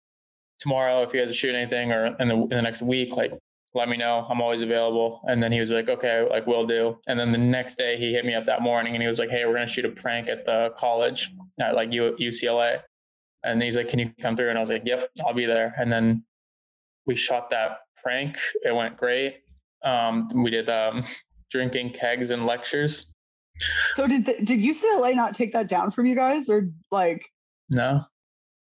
[0.61, 3.33] tomorrow if you guys shoot anything or in the in the next week, like
[3.75, 4.25] let me know.
[4.31, 5.21] I'm always available.
[5.25, 6.97] And then he was like, okay, like we'll do.
[7.09, 9.29] And then the next day he hit me up that morning and he was like,
[9.29, 12.81] hey, we're gonna shoot a prank at the college at like U- UCLA.
[13.47, 14.49] And he's like, can you come through?
[14.51, 15.75] And I was like, yep, I'll be there.
[15.79, 16.25] And then
[17.07, 18.37] we shot that prank.
[18.63, 19.39] It went great.
[19.85, 21.05] Um, we did um,
[21.51, 23.13] drinking kegs and lectures.
[23.95, 27.25] So did the, did UCLA not take that down from you guys, or like
[27.71, 28.03] No,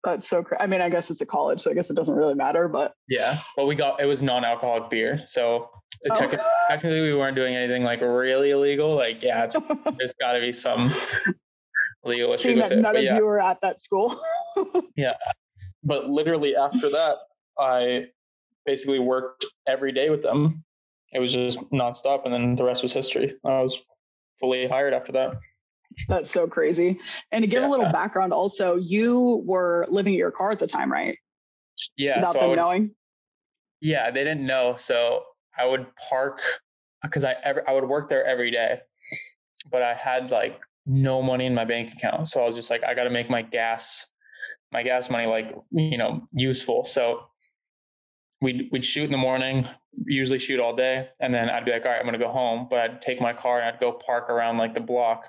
[0.04, 0.44] that's so?
[0.44, 2.68] Cra- I mean, I guess it's a college, so I guess it doesn't really matter.
[2.68, 3.40] But yeah.
[3.56, 5.70] Well, we got it was non-alcoholic beer, so
[6.10, 6.14] Oh.
[6.16, 8.96] techni- technically we weren't doing anything like really illegal.
[8.96, 9.56] Like, yeah, it's,
[9.98, 10.92] there's got to be some
[12.04, 12.82] legal issues with that it.
[12.82, 14.20] none of yeah, you were at that school.
[15.84, 17.18] but literally after that,
[17.58, 18.08] I
[18.66, 20.64] basically worked every day with them.
[21.14, 23.36] It was just nonstop, and then the rest was history.
[23.44, 23.88] I was
[24.40, 25.34] fully hired after that.
[26.08, 27.00] That's so crazy.
[27.34, 30.68] And to give a little background, also, you were living at your car at the
[30.68, 31.18] time, right?
[31.98, 32.92] Yeah, Without so them would, knowing.
[33.82, 34.76] yeah, they didn't know.
[34.78, 35.24] So
[35.58, 36.42] I would park
[37.04, 38.80] because I ever I would work there every day,
[39.70, 42.30] but I had like no money in my bank account.
[42.30, 44.11] So I was just like, I got to make my gas,
[44.72, 46.86] my gas money like you know useful.
[46.86, 47.28] So
[48.42, 49.68] we'd we'd shoot in the morning,
[50.06, 52.68] usually shoot all day, and then I'd be like, all right, I'm gonna go home.
[52.70, 55.26] But I'd take my car and I'd go park around like the block.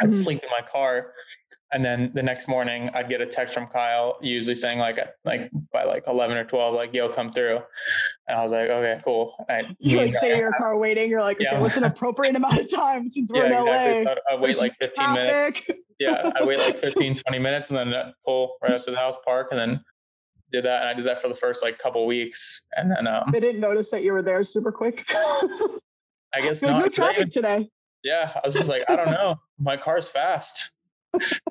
[0.00, 0.12] I'd Mhm.
[0.24, 1.12] sleep in my car,
[1.72, 5.50] and then the next morning I'd get a text from Kyle, usually saying like like
[5.72, 7.60] by like eleven or twelve, like yo, come through.
[8.28, 9.34] And I was like, okay, cool.
[9.48, 11.08] And You like stay in your car waiting.
[11.10, 11.60] You're like, okay, Yeah.
[11.60, 14.04] what's an appropriate amount of time since we're yeah, in exactly.
[14.04, 14.14] LA?
[14.14, 15.60] So I'd wait like 15 minutes.
[15.98, 19.16] Yeah, I wait like 15, 20 minutes and then pull right up to the house
[19.24, 19.80] park and then
[20.52, 20.80] did that.
[20.80, 22.64] And I did that for the first like couple weeks.
[22.76, 25.04] And then um They didn't notice that you were there super quick.
[26.32, 26.78] I guess not.
[26.80, 27.68] no I traffic today.
[28.04, 29.36] yeah, I was just like, I don't know.
[29.58, 30.72] My car's fast.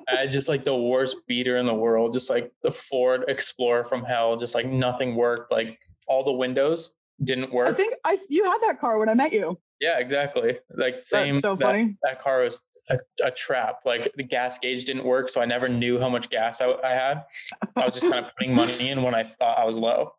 [0.08, 3.84] I had just like the worst beater in the world, just like the Ford Explorer
[3.84, 5.52] from hell, just like nothing worked.
[5.52, 7.68] Like all the windows didn't work.
[7.68, 9.58] I think I you had that car when I met you.
[9.80, 10.58] yeah, exactly.
[10.74, 11.40] Like same.
[11.40, 11.96] So that- funny.
[12.02, 13.80] that car was a, a trap.
[13.84, 16.92] Like the gas gauge didn't work, so I never knew how much gas I, I
[16.94, 17.24] had.
[17.76, 20.12] I was just kind of putting money in when I thought I was low.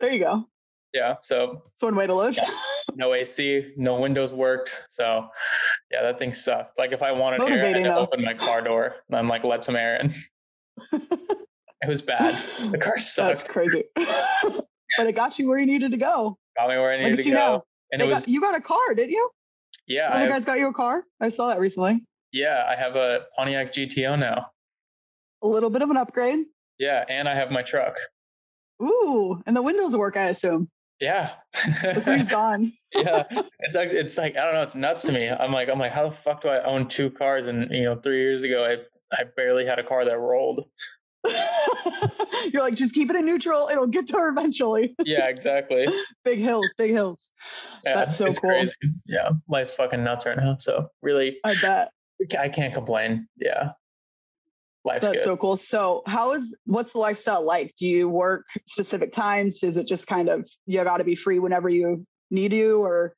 [0.00, 0.44] There you go.
[0.96, 1.16] Yeah.
[1.20, 2.38] So one way to live.
[2.94, 4.84] no AC, no windows worked.
[4.88, 5.28] So
[5.90, 6.78] yeah, that thing sucked.
[6.78, 9.62] Like if I wanted air, I had to open my car door and like let
[9.64, 10.14] some air in.
[11.82, 12.34] It was bad.
[12.72, 13.36] The car sucked.
[13.36, 13.84] That's crazy.
[13.94, 16.38] but it got you where you needed to go.
[16.56, 17.38] Got me where I needed to you go.
[17.38, 17.62] now.
[17.92, 19.30] And They it got- you got a car, didn't you?
[19.86, 21.04] yeah, One of the guys got you a car.
[21.20, 22.02] I saw that recently.
[22.32, 24.46] yeah, I have a Pontiac GTO now.
[25.42, 26.46] A little bit of an upgrade.
[26.78, 27.98] Yeah, and I have my truck.
[28.82, 30.68] Ooh, and the windows work, I assume.
[31.00, 31.32] Yeah.
[32.06, 32.72] You've gone.
[32.94, 33.24] yeah
[33.60, 35.92] it's like it's like i don't know it's nuts to me i'm like i'm like
[35.92, 38.76] how the fuck do i own two cars and you know three years ago i
[39.14, 40.64] i barely had a car that rolled
[42.52, 43.68] You're like, just keep it in neutral.
[43.68, 44.94] It'll get there eventually.
[45.04, 45.86] yeah exactly
[46.24, 47.30] big hills, big hills.
[47.84, 48.50] yeah, That's so cool.
[48.50, 48.72] crazy.
[49.06, 51.90] yeah life's fucking nuts right now so really I bet.
[52.38, 53.70] i can't complain yeah
[54.86, 55.56] life's That's good so cool.
[55.56, 57.74] So, how is what's the lifestyle like?
[57.78, 59.62] Do you work specific times?
[59.62, 63.14] Is it just kind of you got to be free whenever you need you, or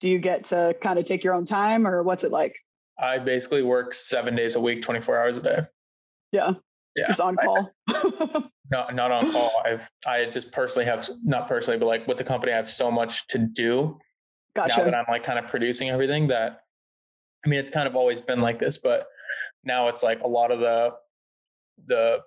[0.00, 2.56] do you get to kind of take your own time, or what's it like?
[2.98, 5.58] i basically work seven days a week 24 hours a day
[6.30, 6.52] Yeah,
[6.94, 7.70] Yeah, just on I- call.
[8.70, 12.24] not not on call i've i just personally have not personally but like with the
[12.24, 13.98] company i have so much to do
[14.54, 14.94] now that.
[14.94, 16.60] I'm like kind of producing everything that
[17.44, 19.06] I mean it's kind of always been like this, but
[19.64, 20.90] now it's like a lot of the
[21.86, 22.20] the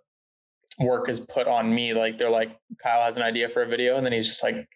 [0.79, 1.93] work is put on me.
[1.93, 4.67] Like they're like, Kyle has an idea for a video, and then he's just like,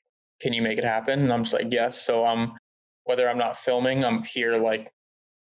[0.42, 1.20] Can you make it happen?
[1.20, 2.02] And I'm just like, Yes.
[2.02, 2.58] So I'm um
[3.06, 4.92] whether I'm not filming, I'm here like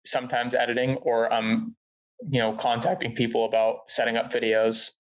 [0.05, 1.77] sometimes editing or I'm,
[2.29, 4.91] you know, contacting people about setting up videos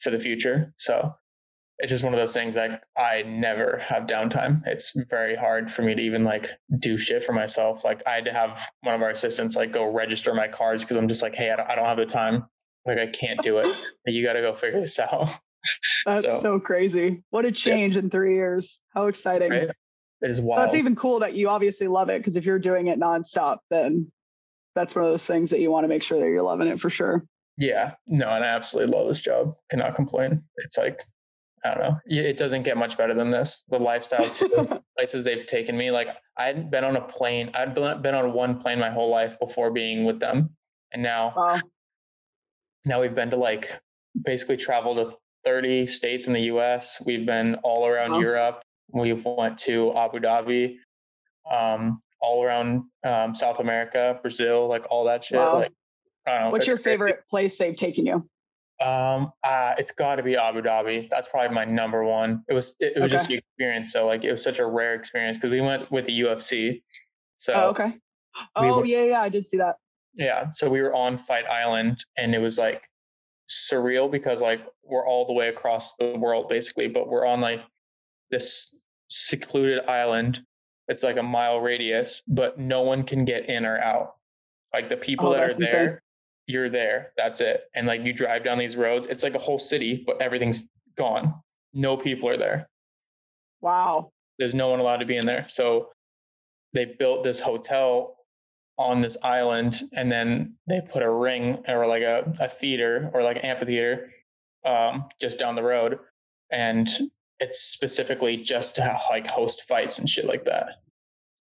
[0.00, 0.74] for the future.
[0.76, 1.14] So
[1.78, 4.62] it's just one of those things like I never have downtime.
[4.66, 6.48] It's very hard for me to even like
[6.80, 7.84] do shit for myself.
[7.84, 10.96] Like I had to have one of our assistants like go register my cars because
[10.96, 12.44] I'm just like, hey, I don't, I don't have the time.
[12.86, 13.76] Like I can't do it.
[14.06, 15.30] You got to go figure this out.
[16.06, 17.22] That's so, so- crazy.
[17.30, 18.80] What a change in three years.
[18.94, 19.50] How exciting.
[19.50, 19.70] Right?
[20.22, 20.62] It is So wild.
[20.62, 24.10] That's even cool that you obviously love it because if you're doing it nonstop, then
[24.74, 26.80] that's one of those things that you want to make sure that you're loving it
[26.80, 27.24] for sure.
[27.58, 29.54] yeah, no, and I absolutely love this job.
[29.70, 30.42] Cannot complain.
[30.56, 31.02] It's like
[31.64, 31.98] I don't know.
[32.06, 33.64] It doesn't get much better than this.
[33.68, 34.68] The lifestyle too.
[34.98, 35.90] places they've taken me.
[35.92, 37.50] Like I hadn't been on a plane.
[37.54, 40.50] I'd been been on one plane my whole life before being with them,
[40.92, 41.60] and now wow.
[42.84, 43.70] Now we've been to like
[44.24, 47.02] basically traveled to 30 states in the US.
[47.04, 48.20] We've been all around Wow.
[48.20, 48.62] Europe.
[48.92, 50.76] We went to Abu Dhabi,
[51.50, 55.38] um, all around um, South America, Brazil, like all that shit.
[55.38, 55.54] Wow.
[55.60, 55.72] Like,
[56.26, 56.50] I don't know.
[56.50, 56.84] What's your crazy.
[56.84, 58.28] favorite place they've taken you?
[58.84, 61.08] Um, uh, it's got to be Abu Dhabi.
[61.08, 62.42] That's probably my number one.
[62.48, 63.92] It was it, it was just the experience.
[63.92, 66.82] So like it was such a rare experience because we went with the UFC.
[67.38, 67.88] So oh, okay.
[68.60, 69.76] we Oh, were- yeah, yeah, I did see that.
[70.14, 72.82] Yeah, so we were on Fight Island, and it was like
[73.48, 77.60] surreal because like we're all the way across the world basically, but we're on like
[78.30, 80.40] this secluded island.
[80.88, 84.14] It's like a mile radius, but no one can get in or out.
[84.72, 85.70] Like the people Oh, that are that's insane.
[85.72, 86.02] there,
[86.46, 87.12] you're there.
[87.16, 87.64] That's it.
[87.74, 91.34] And like you drive down these roads, it's like a whole city, but everything's gone.
[91.74, 92.68] No people are there.
[93.60, 94.10] Wow.
[94.38, 95.46] There's no one allowed to be in there.
[95.48, 95.90] So
[96.72, 98.16] they built this hotel
[98.82, 103.22] on this island and then they put a ring or like a, a theater or
[103.22, 104.10] like an amphitheater
[104.64, 105.98] um, just down the road.
[106.50, 106.88] And
[107.40, 110.66] it's specifically just to like host fights and shit like that.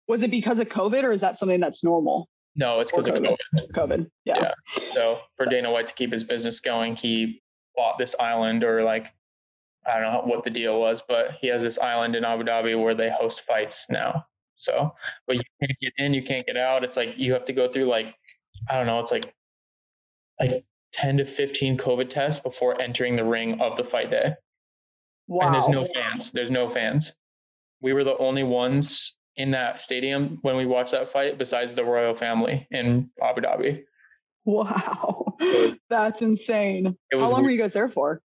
[0.07, 2.29] Was it because of COVID or is that something that's normal?
[2.55, 3.37] No, it's because of COVID.
[3.73, 4.07] COVID.
[4.25, 4.51] Yeah.
[4.77, 4.93] Yeah.
[4.93, 7.41] So for Dana White to keep his business going, he
[7.75, 9.13] bought this island or like
[9.85, 12.81] I don't know what the deal was, but he has this island in Abu Dhabi
[12.81, 14.25] where they host fights now.
[14.59, 14.93] So,
[15.25, 16.83] but you can't get in, you can't get out.
[16.83, 18.13] It's like you have to go through like
[18.69, 19.33] I don't know, it's like
[20.39, 24.33] like 10 to 15 COVID tests before entering the ring of the fight day.
[25.27, 25.45] Wow.
[25.45, 26.31] And there's no fans.
[26.31, 27.15] There's no fans.
[27.81, 31.85] We were the only ones in that stadium when we watched that fight besides the
[31.85, 33.83] royal family in Abu Dhabi.
[34.45, 35.35] Wow.
[35.89, 36.97] That's insane.
[37.11, 37.43] How long weird.
[37.43, 38.21] were you guys there for?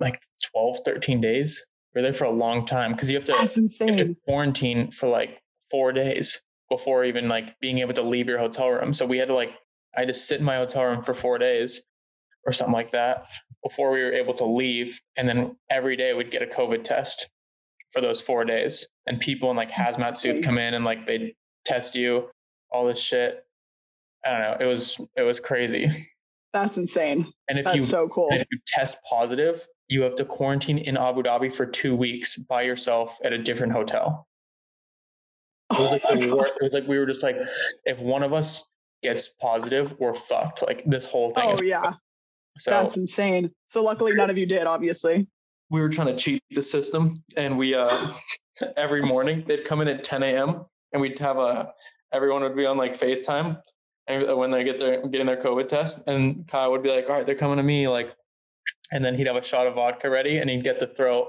[0.00, 0.20] like
[0.52, 1.64] 12, 13 days.
[1.94, 4.90] We are there for a long time because you have to, you have to quarantine
[4.90, 8.92] for like four days before even like being able to leave your hotel room.
[8.92, 9.52] So we had to like,
[9.96, 11.82] I had to sit in my hotel room for four days
[12.44, 13.26] or something like that
[13.62, 15.00] before we were able to leave.
[15.16, 17.30] And then every day we'd get a COVID test
[17.90, 18.88] for those four days.
[19.06, 22.28] And people in like hazmat suits come in and like they test you,
[22.70, 23.44] all this shit.
[24.24, 24.56] I don't know.
[24.60, 25.90] It was it was crazy.
[26.52, 27.30] That's insane.
[27.48, 28.28] And if That's you so cool.
[28.30, 32.62] if you test positive, you have to quarantine in Abu Dhabi for two weeks by
[32.62, 34.26] yourself at a different hotel.
[35.72, 36.36] It was like Oh my the God.
[36.36, 37.36] wor- it was like we were just like,
[37.84, 40.62] if one of us gets positive, we're fucked.
[40.62, 41.44] Like this whole thing.
[41.46, 41.92] Oh is yeah,
[42.58, 43.50] so that's insane.
[43.68, 45.28] So luckily none of you did, obviously.
[45.70, 48.10] we were trying to cheat the system, and we uh
[48.76, 50.64] every morning they'd come in at 10 a.m.
[50.92, 51.72] and we'd have a
[52.12, 53.60] everyone would be on like FaceTime,
[54.08, 57.08] and uh, when they get their getting their COVID test, and Kyle would be like,
[57.08, 58.14] "All right, they're coming to me," like,
[58.92, 61.28] and then he'd have a shot of vodka ready, and he'd get the throat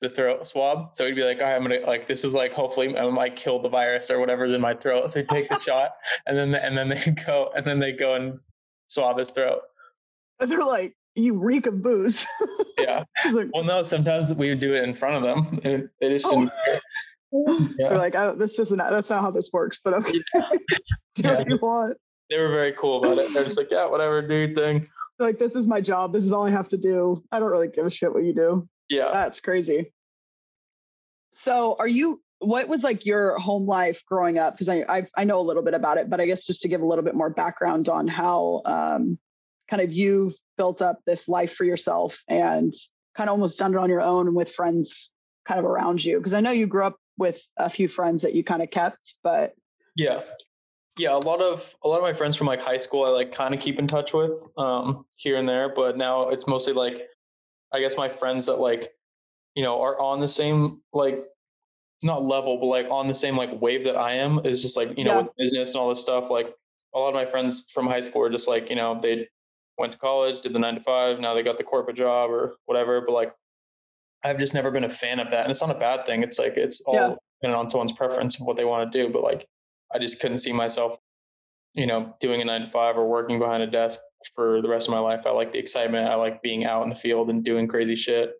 [0.00, 0.94] the throat swab.
[0.94, 3.34] So he'd be like, "All right, I'm gonna like this is like hopefully I might
[3.36, 5.92] kill the virus or whatever's in my throat." So he'd take the shot,
[6.26, 8.38] and then and then they go and then they go and
[8.88, 9.60] swab his throat.
[10.40, 12.26] And they're like, you reek of booze.
[12.78, 13.02] Yeah.
[13.32, 15.58] Like, Well, no, sometimes we would do it in front of them.
[15.64, 16.10] and They oh.
[16.10, 16.30] just Oh.
[16.30, 16.80] didn't care.
[17.76, 17.88] Yeah.
[17.88, 20.12] They're like, I don't, this isn't that's not how this works, but okay.
[20.32, 21.32] Do Yeah.
[21.32, 21.96] what you want.
[22.30, 23.32] They were very cool about it.
[23.32, 24.88] They're just like, yeah, whatever, do your thing.
[25.18, 26.12] Like, this is my job.
[26.12, 27.24] This is all I have to do.
[27.32, 28.68] I don't really give a shit what you do.
[28.88, 29.10] Yeah.
[29.12, 29.92] That's crazy.
[31.34, 32.20] So, are you?
[32.40, 34.54] What was like your home life growing up?
[34.54, 36.68] Because I I've, I know a little bit about it, but I guess just to
[36.68, 39.18] give a little bit more background on how um,
[39.68, 42.72] kind of you've built up this life for yourself and
[43.16, 45.12] kind of almost done it on your own with friends
[45.46, 46.18] kind of around you.
[46.18, 49.14] Because I know you grew up with a few friends that you kind of kept,
[49.24, 49.54] but
[49.96, 50.20] Yeah.
[50.98, 51.14] Yeah.
[51.14, 53.54] A lot of a lot of my friends from like high school I like kind
[53.54, 57.02] of keep in touch with um here and there, but now it's mostly like
[57.72, 58.88] I guess my friends that like,
[59.54, 61.20] you know, are on the same like
[62.02, 64.96] not level, but like on the same like wave that I am is just like,
[64.98, 65.22] you know, Yeah.
[65.22, 66.30] with business and all this stuff.
[66.30, 66.54] Like
[66.94, 69.28] a lot of my friends from high school are just like, you know, they
[69.78, 72.56] went to college, did the nine to five, now they got the corporate job or
[72.66, 73.00] whatever.
[73.00, 73.34] But like
[74.24, 75.42] I've just never been a fan of that.
[75.42, 76.22] And it's not a bad thing.
[76.22, 77.14] It's like it's all Yeah.
[77.40, 79.12] dependent on someone's preference of what they want to do.
[79.12, 79.46] But like
[79.92, 80.96] I just couldn't see myself,
[81.74, 83.98] you know, doing a nine to five or working behind a desk
[84.34, 85.26] for the rest of my life.
[85.26, 86.08] I like the excitement.
[86.08, 88.32] I like being out in the field and doing crazy shit.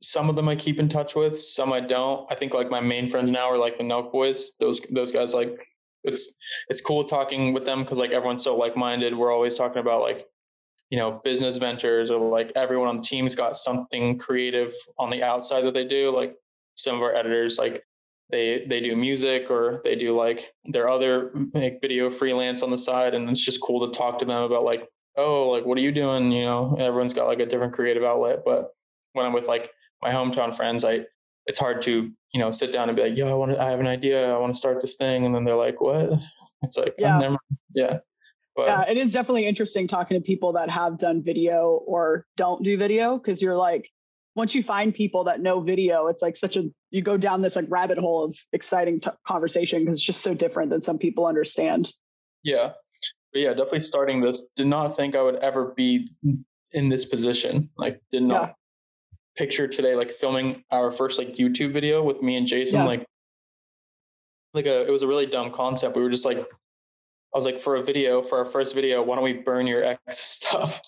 [0.00, 2.30] Some of them I keep in touch with, some I don't.
[2.30, 4.52] I think like my main friends now are like the Nelk boys.
[4.60, 5.66] Those those guys like
[6.04, 6.36] it's
[6.68, 9.16] it's cool talking with them because like everyone's so like minded.
[9.16, 10.26] We're always talking about like
[10.90, 15.24] you know business ventures or like everyone on the team's got something creative on the
[15.24, 16.14] outside that they do.
[16.14, 16.36] Like
[16.76, 17.82] some of our editors like
[18.30, 22.78] they they do music or they do like their other like video freelance on the
[22.78, 24.86] side and it's just cool to talk to them about like
[25.16, 26.30] oh like what are you doing?
[26.30, 28.70] You know everyone's got like a different creative outlet but
[29.14, 29.70] when i'm with like
[30.02, 31.00] my hometown friends i
[31.46, 33.70] it's hard to you know sit down and be like yo i want to i
[33.70, 36.10] have an idea i want to start this thing and then they're like what?
[36.62, 37.18] It's like Yeah.
[37.18, 37.36] never
[37.74, 37.98] yeah.
[38.56, 42.64] But yeah, it is definitely interesting talking to people that have done video or don't
[42.64, 43.88] do video because you're like,
[44.38, 47.56] once you find people that know video, it's like such a you go down this
[47.56, 51.26] like rabbit hole of exciting t- conversation because it's just so different than some people
[51.26, 51.92] understand.
[52.44, 52.70] yeah,
[53.32, 54.48] but yeah, definitely starting this.
[54.54, 56.12] Did not think I would ever be
[56.72, 57.68] in this position.
[57.76, 58.52] Like, did not Yeah.
[59.36, 62.80] picture today like filming our first like YouTube video with me and Jason.
[62.80, 62.86] Yeah.
[62.86, 63.04] Like,
[64.54, 65.96] like a it was a really dumb concept.
[65.96, 69.16] We were just like, I was like, for a video for our first video, why
[69.16, 69.98] don't we burn your ex
[70.36, 70.80] stuff?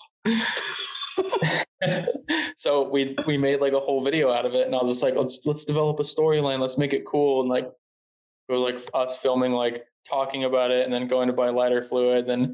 [2.57, 5.03] so we we made like a whole video out of it and i was just
[5.03, 6.59] like let's let's develop a storyline.
[6.59, 10.83] Let's make it cool and like it was like us filming like talking about it
[10.83, 12.53] and then going to buy lighter fluid then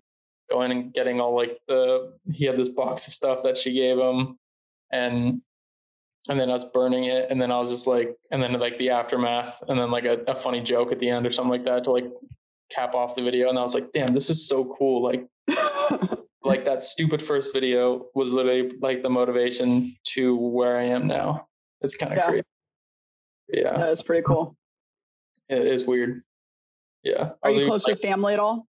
[0.49, 3.97] going and getting all like the he had this box of stuff that she gave
[3.97, 4.37] him
[4.91, 5.41] and
[6.29, 8.89] and then us burning it and then i was just like and then like the
[8.89, 11.83] aftermath and then like a, a funny joke at the end or something like that
[11.83, 12.05] to like
[12.69, 15.27] cap off the video and i was like damn this is so cool like
[16.47, 21.47] like that stupid first video was literally like the motivation to where I am now.
[21.81, 22.27] It's kind of Yeah.
[22.27, 22.43] crazy.
[23.49, 24.55] Yeah, That is pretty cool.
[25.49, 26.23] it is weird.
[27.03, 27.31] Yeah.
[27.43, 28.67] Are you close to family at all?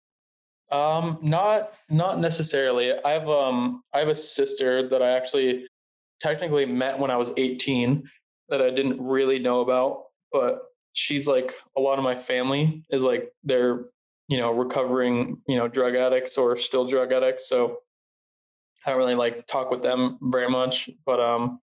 [0.73, 2.93] Um, not not necessarily.
[3.05, 5.69] I have um I have a sister that I actually
[6.21, 8.09] technically met when I was 18
[8.49, 10.63] that I didn't really know about, but
[10.95, 13.87] she's like a lot of my family is like they're
[14.29, 17.79] you know recovering you know drug addicts or still drug addicts, so
[18.87, 20.91] I don't really like talk with them very much.
[21.07, 21.61] But um,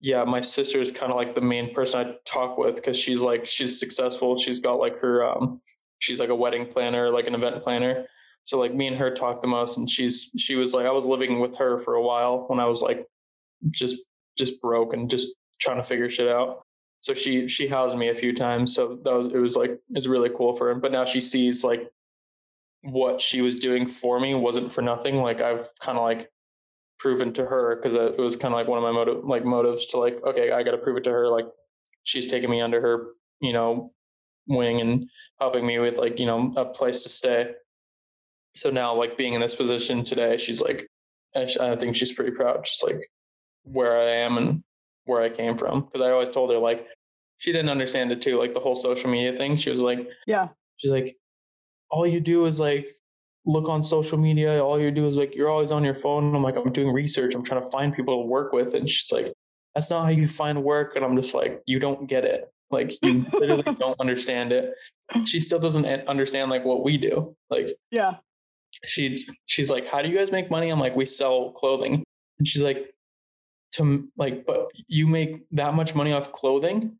[0.00, 3.22] yeah, my sister is kind of like the main person I talk with because she's
[3.22, 4.36] like she's successful.
[4.36, 5.60] She's got like her um,
[5.98, 8.06] she's like a wedding planner, like an event planner.
[8.44, 11.06] So like me and her talk the most, and she's she was like I was
[11.06, 13.06] living with her for a while when I was like
[13.70, 14.04] just
[14.36, 15.28] just broke and just
[15.60, 16.64] trying to figure shit out.
[17.02, 18.74] So she she housed me a few times.
[18.74, 20.74] So that was it was like it's really cool for her.
[20.76, 21.90] But now she sees like
[22.82, 25.16] what she was doing for me wasn't for nothing.
[25.16, 26.30] Like I've kind of like
[26.98, 29.86] proven to her because it was kind of like one of my motive like motives
[29.86, 31.46] to like okay I got to prove it to her like
[32.04, 33.08] she's taking me under her
[33.40, 33.92] you know
[34.46, 35.06] wing and
[35.40, 37.52] helping me with like you know a place to stay.
[38.54, 40.86] So now like being in this position today, she's like
[41.34, 43.00] I think she's pretty proud, just like
[43.64, 44.62] where I am and
[45.04, 45.82] where I came from.
[45.82, 46.86] Because I always told her like
[47.38, 49.56] she didn't understand it too, like the whole social media thing.
[49.56, 50.48] She was like, Yeah.
[50.76, 51.16] she's like,
[51.90, 52.88] all you do is like
[53.44, 54.62] look on social media.
[54.64, 56.34] All you do is like you're always on your phone.
[56.34, 57.34] I'm like, I'm doing research.
[57.34, 59.32] I'm trying to find people to work with, and she's like,
[59.74, 60.96] that's not how you find work.
[60.96, 62.44] And I'm just like, you don't get it.
[62.70, 64.72] Like you literally don't understand it.
[65.24, 67.34] She still doesn't understand like what we do.
[67.50, 68.14] Like Yeah.
[68.84, 72.02] she she's like, "How do you guys make money?" I'm like, "We sell clothing."
[72.38, 72.94] And she's like,
[73.72, 76.96] "To like, but you make that much money off clothing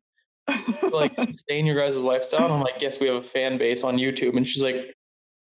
[0.49, 3.85] to like sustain your guys' lifestyle?" And I'm like, "Yes, we have a fan base
[3.85, 4.95] on YouTube." And she's like,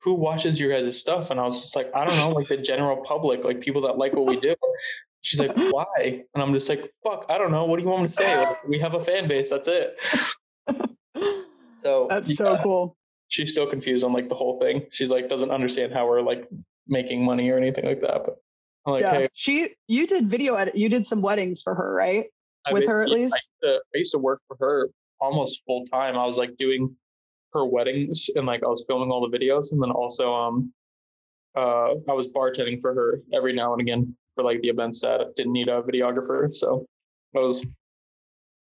[0.03, 2.57] "Who watches your guys' stuff?" And I was just like, "I don't know, like the
[2.57, 4.55] general public, like people that like what we do."
[5.23, 7.65] She's like, "Why?" And I'm just like, "Fuck, I don't know.
[7.65, 8.37] What do you want me to say?
[8.45, 9.51] Like, we have a fan base.
[9.51, 9.99] That's it."
[11.77, 12.97] So That's so cool.
[13.29, 14.87] she's still confused on like the whole thing.
[14.91, 16.47] She's like doesn't understand how we're like
[16.87, 18.23] making money or anything like that.
[18.25, 18.37] But
[18.87, 19.13] like, yeah.
[19.13, 22.27] hey, She you did video edit you did some weddings for her, right?
[22.67, 23.35] I With her at least?
[23.35, 24.91] I used, to, I used to work for her
[25.21, 26.17] almost full time.
[26.17, 26.95] I was like doing
[27.53, 30.73] her weddings and like I was filming all the videos and then also um
[31.57, 35.35] uh I was bartending for her every now and again for like the events that
[35.37, 36.53] didn't need a videographer.
[36.53, 36.87] So
[37.37, 37.65] I was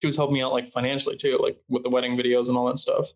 [0.01, 2.67] she was helping me out like financially too, like with the wedding videos and all
[2.67, 3.09] that stuff.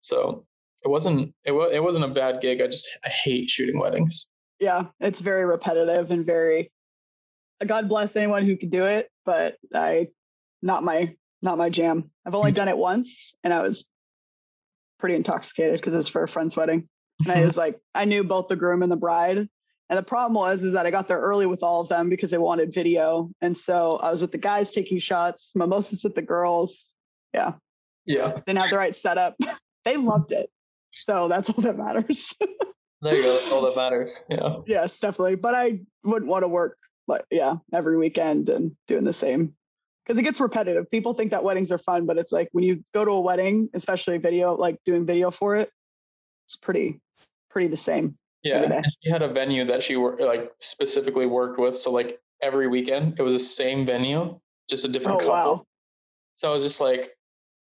[0.00, 0.46] So
[0.84, 2.62] it wasn't it was it wasn't a bad gig.
[2.62, 4.26] I just I hate shooting weddings.
[4.60, 4.86] Yeah.
[5.00, 6.70] It's very repetitive and very
[7.66, 10.08] God bless anyone who could do it, but I
[10.62, 12.10] not my not my jam.
[12.26, 12.56] I've only mm-hmm.
[12.56, 13.88] done it once and I was
[14.98, 16.88] pretty intoxicated because it's for a friend's wedding.
[17.20, 19.38] And I was like, I knew both the groom and the bride.
[19.38, 22.30] And the problem was is that I got there early with all of them because
[22.30, 23.30] they wanted video.
[23.40, 26.94] And so I was with the guys taking shots, mimosas with the girls.
[27.34, 27.54] Yeah.
[28.46, 29.36] Didn't have the right setup.
[29.84, 30.48] they loved it.
[30.90, 32.34] So that's all that matters.
[33.02, 33.32] There you go.
[33.32, 34.24] That's all that matters.
[34.30, 34.56] Yeah.
[34.66, 35.36] yes, definitely.
[35.36, 36.76] But I wouldn't want to work
[37.08, 39.54] like yeah, every weekend and doing the same.
[40.04, 40.90] Because it gets repetitive.
[40.90, 43.68] People think that weddings are fun, but it's like when you go to a wedding,
[43.74, 45.70] especially video, like doing video for it,
[46.46, 47.00] it's pretty,
[47.50, 48.16] pretty the same.
[48.42, 48.80] Yeah.
[49.04, 51.76] She had a venue that she worked like specifically worked with.
[51.76, 55.32] So like every weekend it was the same venue, just a Oh different couple.
[55.34, 55.66] wow.
[56.34, 57.14] So I was just like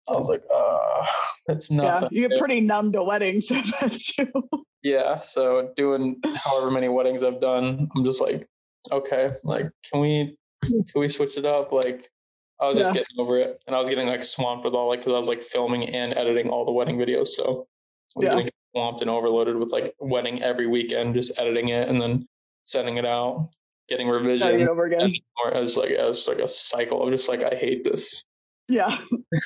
[0.09, 1.07] I was like, uh
[1.47, 2.09] that's nothing.
[2.13, 4.33] Yeah, you get pretty numb to weddings I bet too.
[4.83, 5.19] Yeah.
[5.21, 8.47] So doing however many weddings I've done, I'm just like,
[8.93, 11.73] okay, like can we can we switch it up?
[11.73, 12.09] Like
[12.61, 13.01] I was just Yeah.
[13.03, 13.61] getting over it.
[13.67, 16.15] And I was getting like swamped with all like because I was like filming and
[16.17, 17.29] editing all the wedding videos.
[17.29, 17.67] So
[18.17, 18.35] I was Yeah.
[18.37, 22.27] getting swamped and overloaded with like wedding every weekend, just editing it and then
[22.65, 23.51] sending it out,
[23.89, 25.13] getting revision it over again.
[25.45, 28.25] or as like as like a cycle of just like I hate this.
[28.69, 28.99] Yeah,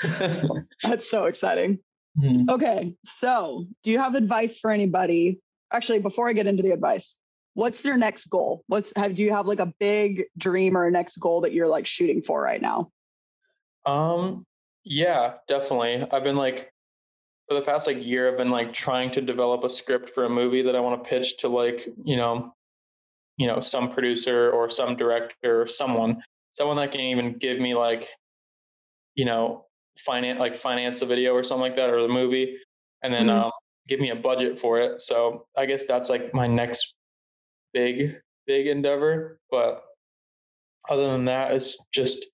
[0.82, 1.78] that's so exciting.
[2.18, 2.48] Mhm.
[2.48, 5.40] Okay, so do you have advice for anybody?
[5.72, 7.18] Actually, before I get into the advice,
[7.54, 8.64] what's your next goal?
[8.66, 11.68] What's have do you have like a big dream or a next goal that you're
[11.68, 12.90] like shooting for right now?
[13.86, 14.44] Um,
[14.84, 16.06] yeah, definitely.
[16.10, 16.70] I've been like
[17.48, 20.30] for the past like year, I've been like trying to develop a script for a
[20.30, 22.54] movie that I want to pitch to like, you know,
[23.36, 27.74] you know, some producer or some director or someone, someone that can even give me
[27.74, 28.08] like,
[29.14, 29.66] you know,
[29.98, 32.56] finance like finance the video or something like that or the movie
[33.02, 33.44] and then Mhm.
[33.46, 33.50] um
[33.88, 35.00] give me a budget for it.
[35.02, 36.94] So I guess that's like my next
[37.72, 38.12] big,
[38.46, 39.40] big endeavor.
[39.50, 39.82] But
[40.88, 42.26] other than that, it's just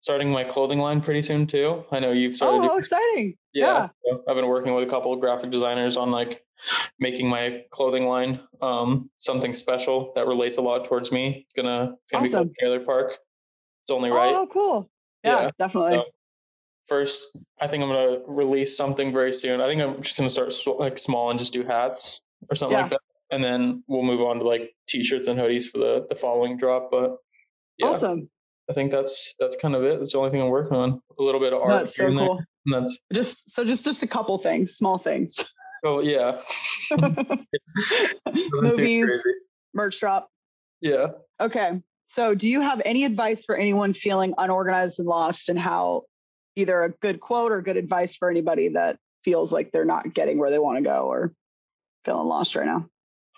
[0.00, 1.84] starting my clothing line pretty soon too.
[1.92, 2.58] I know you've started.
[2.58, 3.36] Oh, how exciting!
[3.52, 6.44] yeah, so I've been working with a couple of graphic designers on like
[6.98, 11.42] making my clothing line um, something special that relates a lot towards me.
[11.44, 12.48] It's gonna it's gonna be Awesome.
[12.48, 13.18] called Trailer Park.
[13.84, 14.34] It's only right.
[14.34, 14.88] Oh, cool.
[15.24, 15.94] Yeah, Yeah, definitely.
[15.94, 16.04] so-
[16.86, 19.60] First, I think I'm gonna release something very soon.
[19.60, 22.82] I think I'm just gonna start like small and just do hats or something Yeah.
[22.82, 23.00] like that,
[23.30, 26.90] and then we'll move on to like t-shirts and hoodies for the the following drop.
[26.90, 27.18] But
[27.78, 28.28] yeah, Awesome.
[28.68, 30.00] I think that's that's kind of it.
[30.00, 31.00] That's the only thing I'm working on.
[31.18, 31.70] A little bit of art.
[31.82, 32.40] That's so there, cool.
[32.72, 35.38] that's Just so just just a couple things, small things.
[35.84, 36.40] oh yeah.
[38.52, 39.10] Movies,
[39.74, 40.28] merch drop.
[40.80, 41.08] Yeah.
[41.40, 41.80] Okay.
[42.12, 46.02] So, do you have any advice for anyone feeling unorganized and lost, and how
[46.56, 50.38] either a good quote or good advice for anybody that feels like they're not getting
[50.38, 51.32] where they want to go or
[52.04, 52.86] feeling lost right now?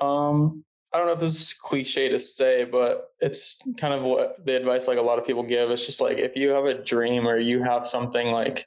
[0.05, 4.45] Um, I don't know if this is cliche to say, but it's kind of what
[4.45, 5.71] the advice like a lot of people give.
[5.71, 8.67] It's just like if you have a dream or you have something like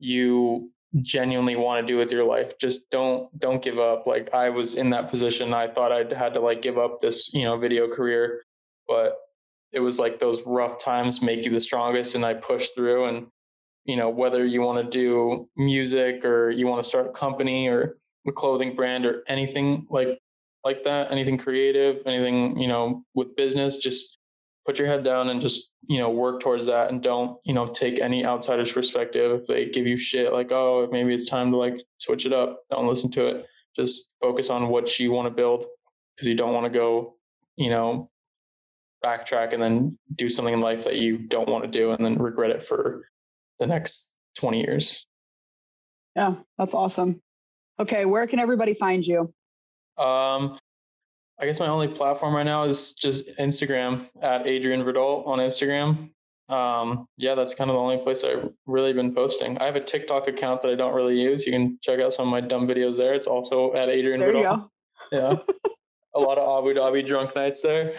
[0.00, 0.72] you
[1.02, 4.08] genuinely want to do with your life, just don't don't give up.
[4.08, 5.54] Like I was in that position.
[5.54, 8.42] I thought I'd had to like give up this, you know, video career,
[8.90, 9.16] but
[9.72, 13.28] it was like those rough times make you the strongest and I pushed through and
[13.84, 17.68] you know, whether you want to do music or you want to start a company
[17.68, 20.18] or a clothing brand or anything like
[20.62, 24.18] like that, anything creative, anything, you know, with business, just
[24.66, 27.66] put your head down and just, you know, work towards that and don't, you know,
[27.66, 29.40] take any outsider's perspective.
[29.40, 32.60] If they give you shit like, oh, maybe it's time to like switch it up,
[32.70, 33.46] don't listen to it.
[33.74, 35.64] Just focus on what you want to build
[36.14, 37.14] because you don't want to go,
[37.56, 38.09] you know,
[39.04, 42.18] backtrack and then do something in life that you don't want to do and then
[42.18, 43.08] regret it for
[43.58, 45.06] the next 20 years.
[46.16, 47.20] Yeah, that's awesome.
[47.78, 49.32] Okay, where can everybody find you?
[49.96, 50.58] Um,
[51.38, 56.10] I guess my only platform right now is just Instagram at Adrian Verdal on Instagram.
[56.50, 59.56] Um, yeah, that's kind of the only place I've really been posting.
[59.58, 61.46] I have a TikTok account that I don't really use.
[61.46, 63.14] You can check out some of my dumb videos there.
[63.14, 64.70] It's also at Adrian There you go.
[65.12, 65.36] Yeah.
[66.14, 67.94] a lot of Abu Dhabi drunk nights there.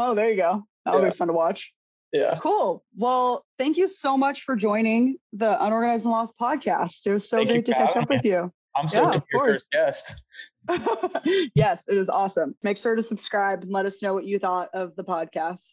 [0.00, 0.64] Oh, there you go.
[0.84, 1.08] That'll Yeah.
[1.10, 1.74] be fun to watch.
[2.12, 2.38] Yeah.
[2.40, 2.82] Cool.
[2.96, 7.06] Well, thank you so much for joining the Unorganized and Lost podcast.
[7.06, 8.52] It was so Thank great to catch up with you.
[8.76, 9.68] I'm so Yeah, to of your course.
[9.68, 10.22] first guest.
[11.54, 12.54] yes, it is awesome.
[12.62, 15.66] Make sure to subscribe and let us know what you thought of the podcast.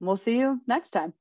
[0.00, 1.12] We'll see you next time.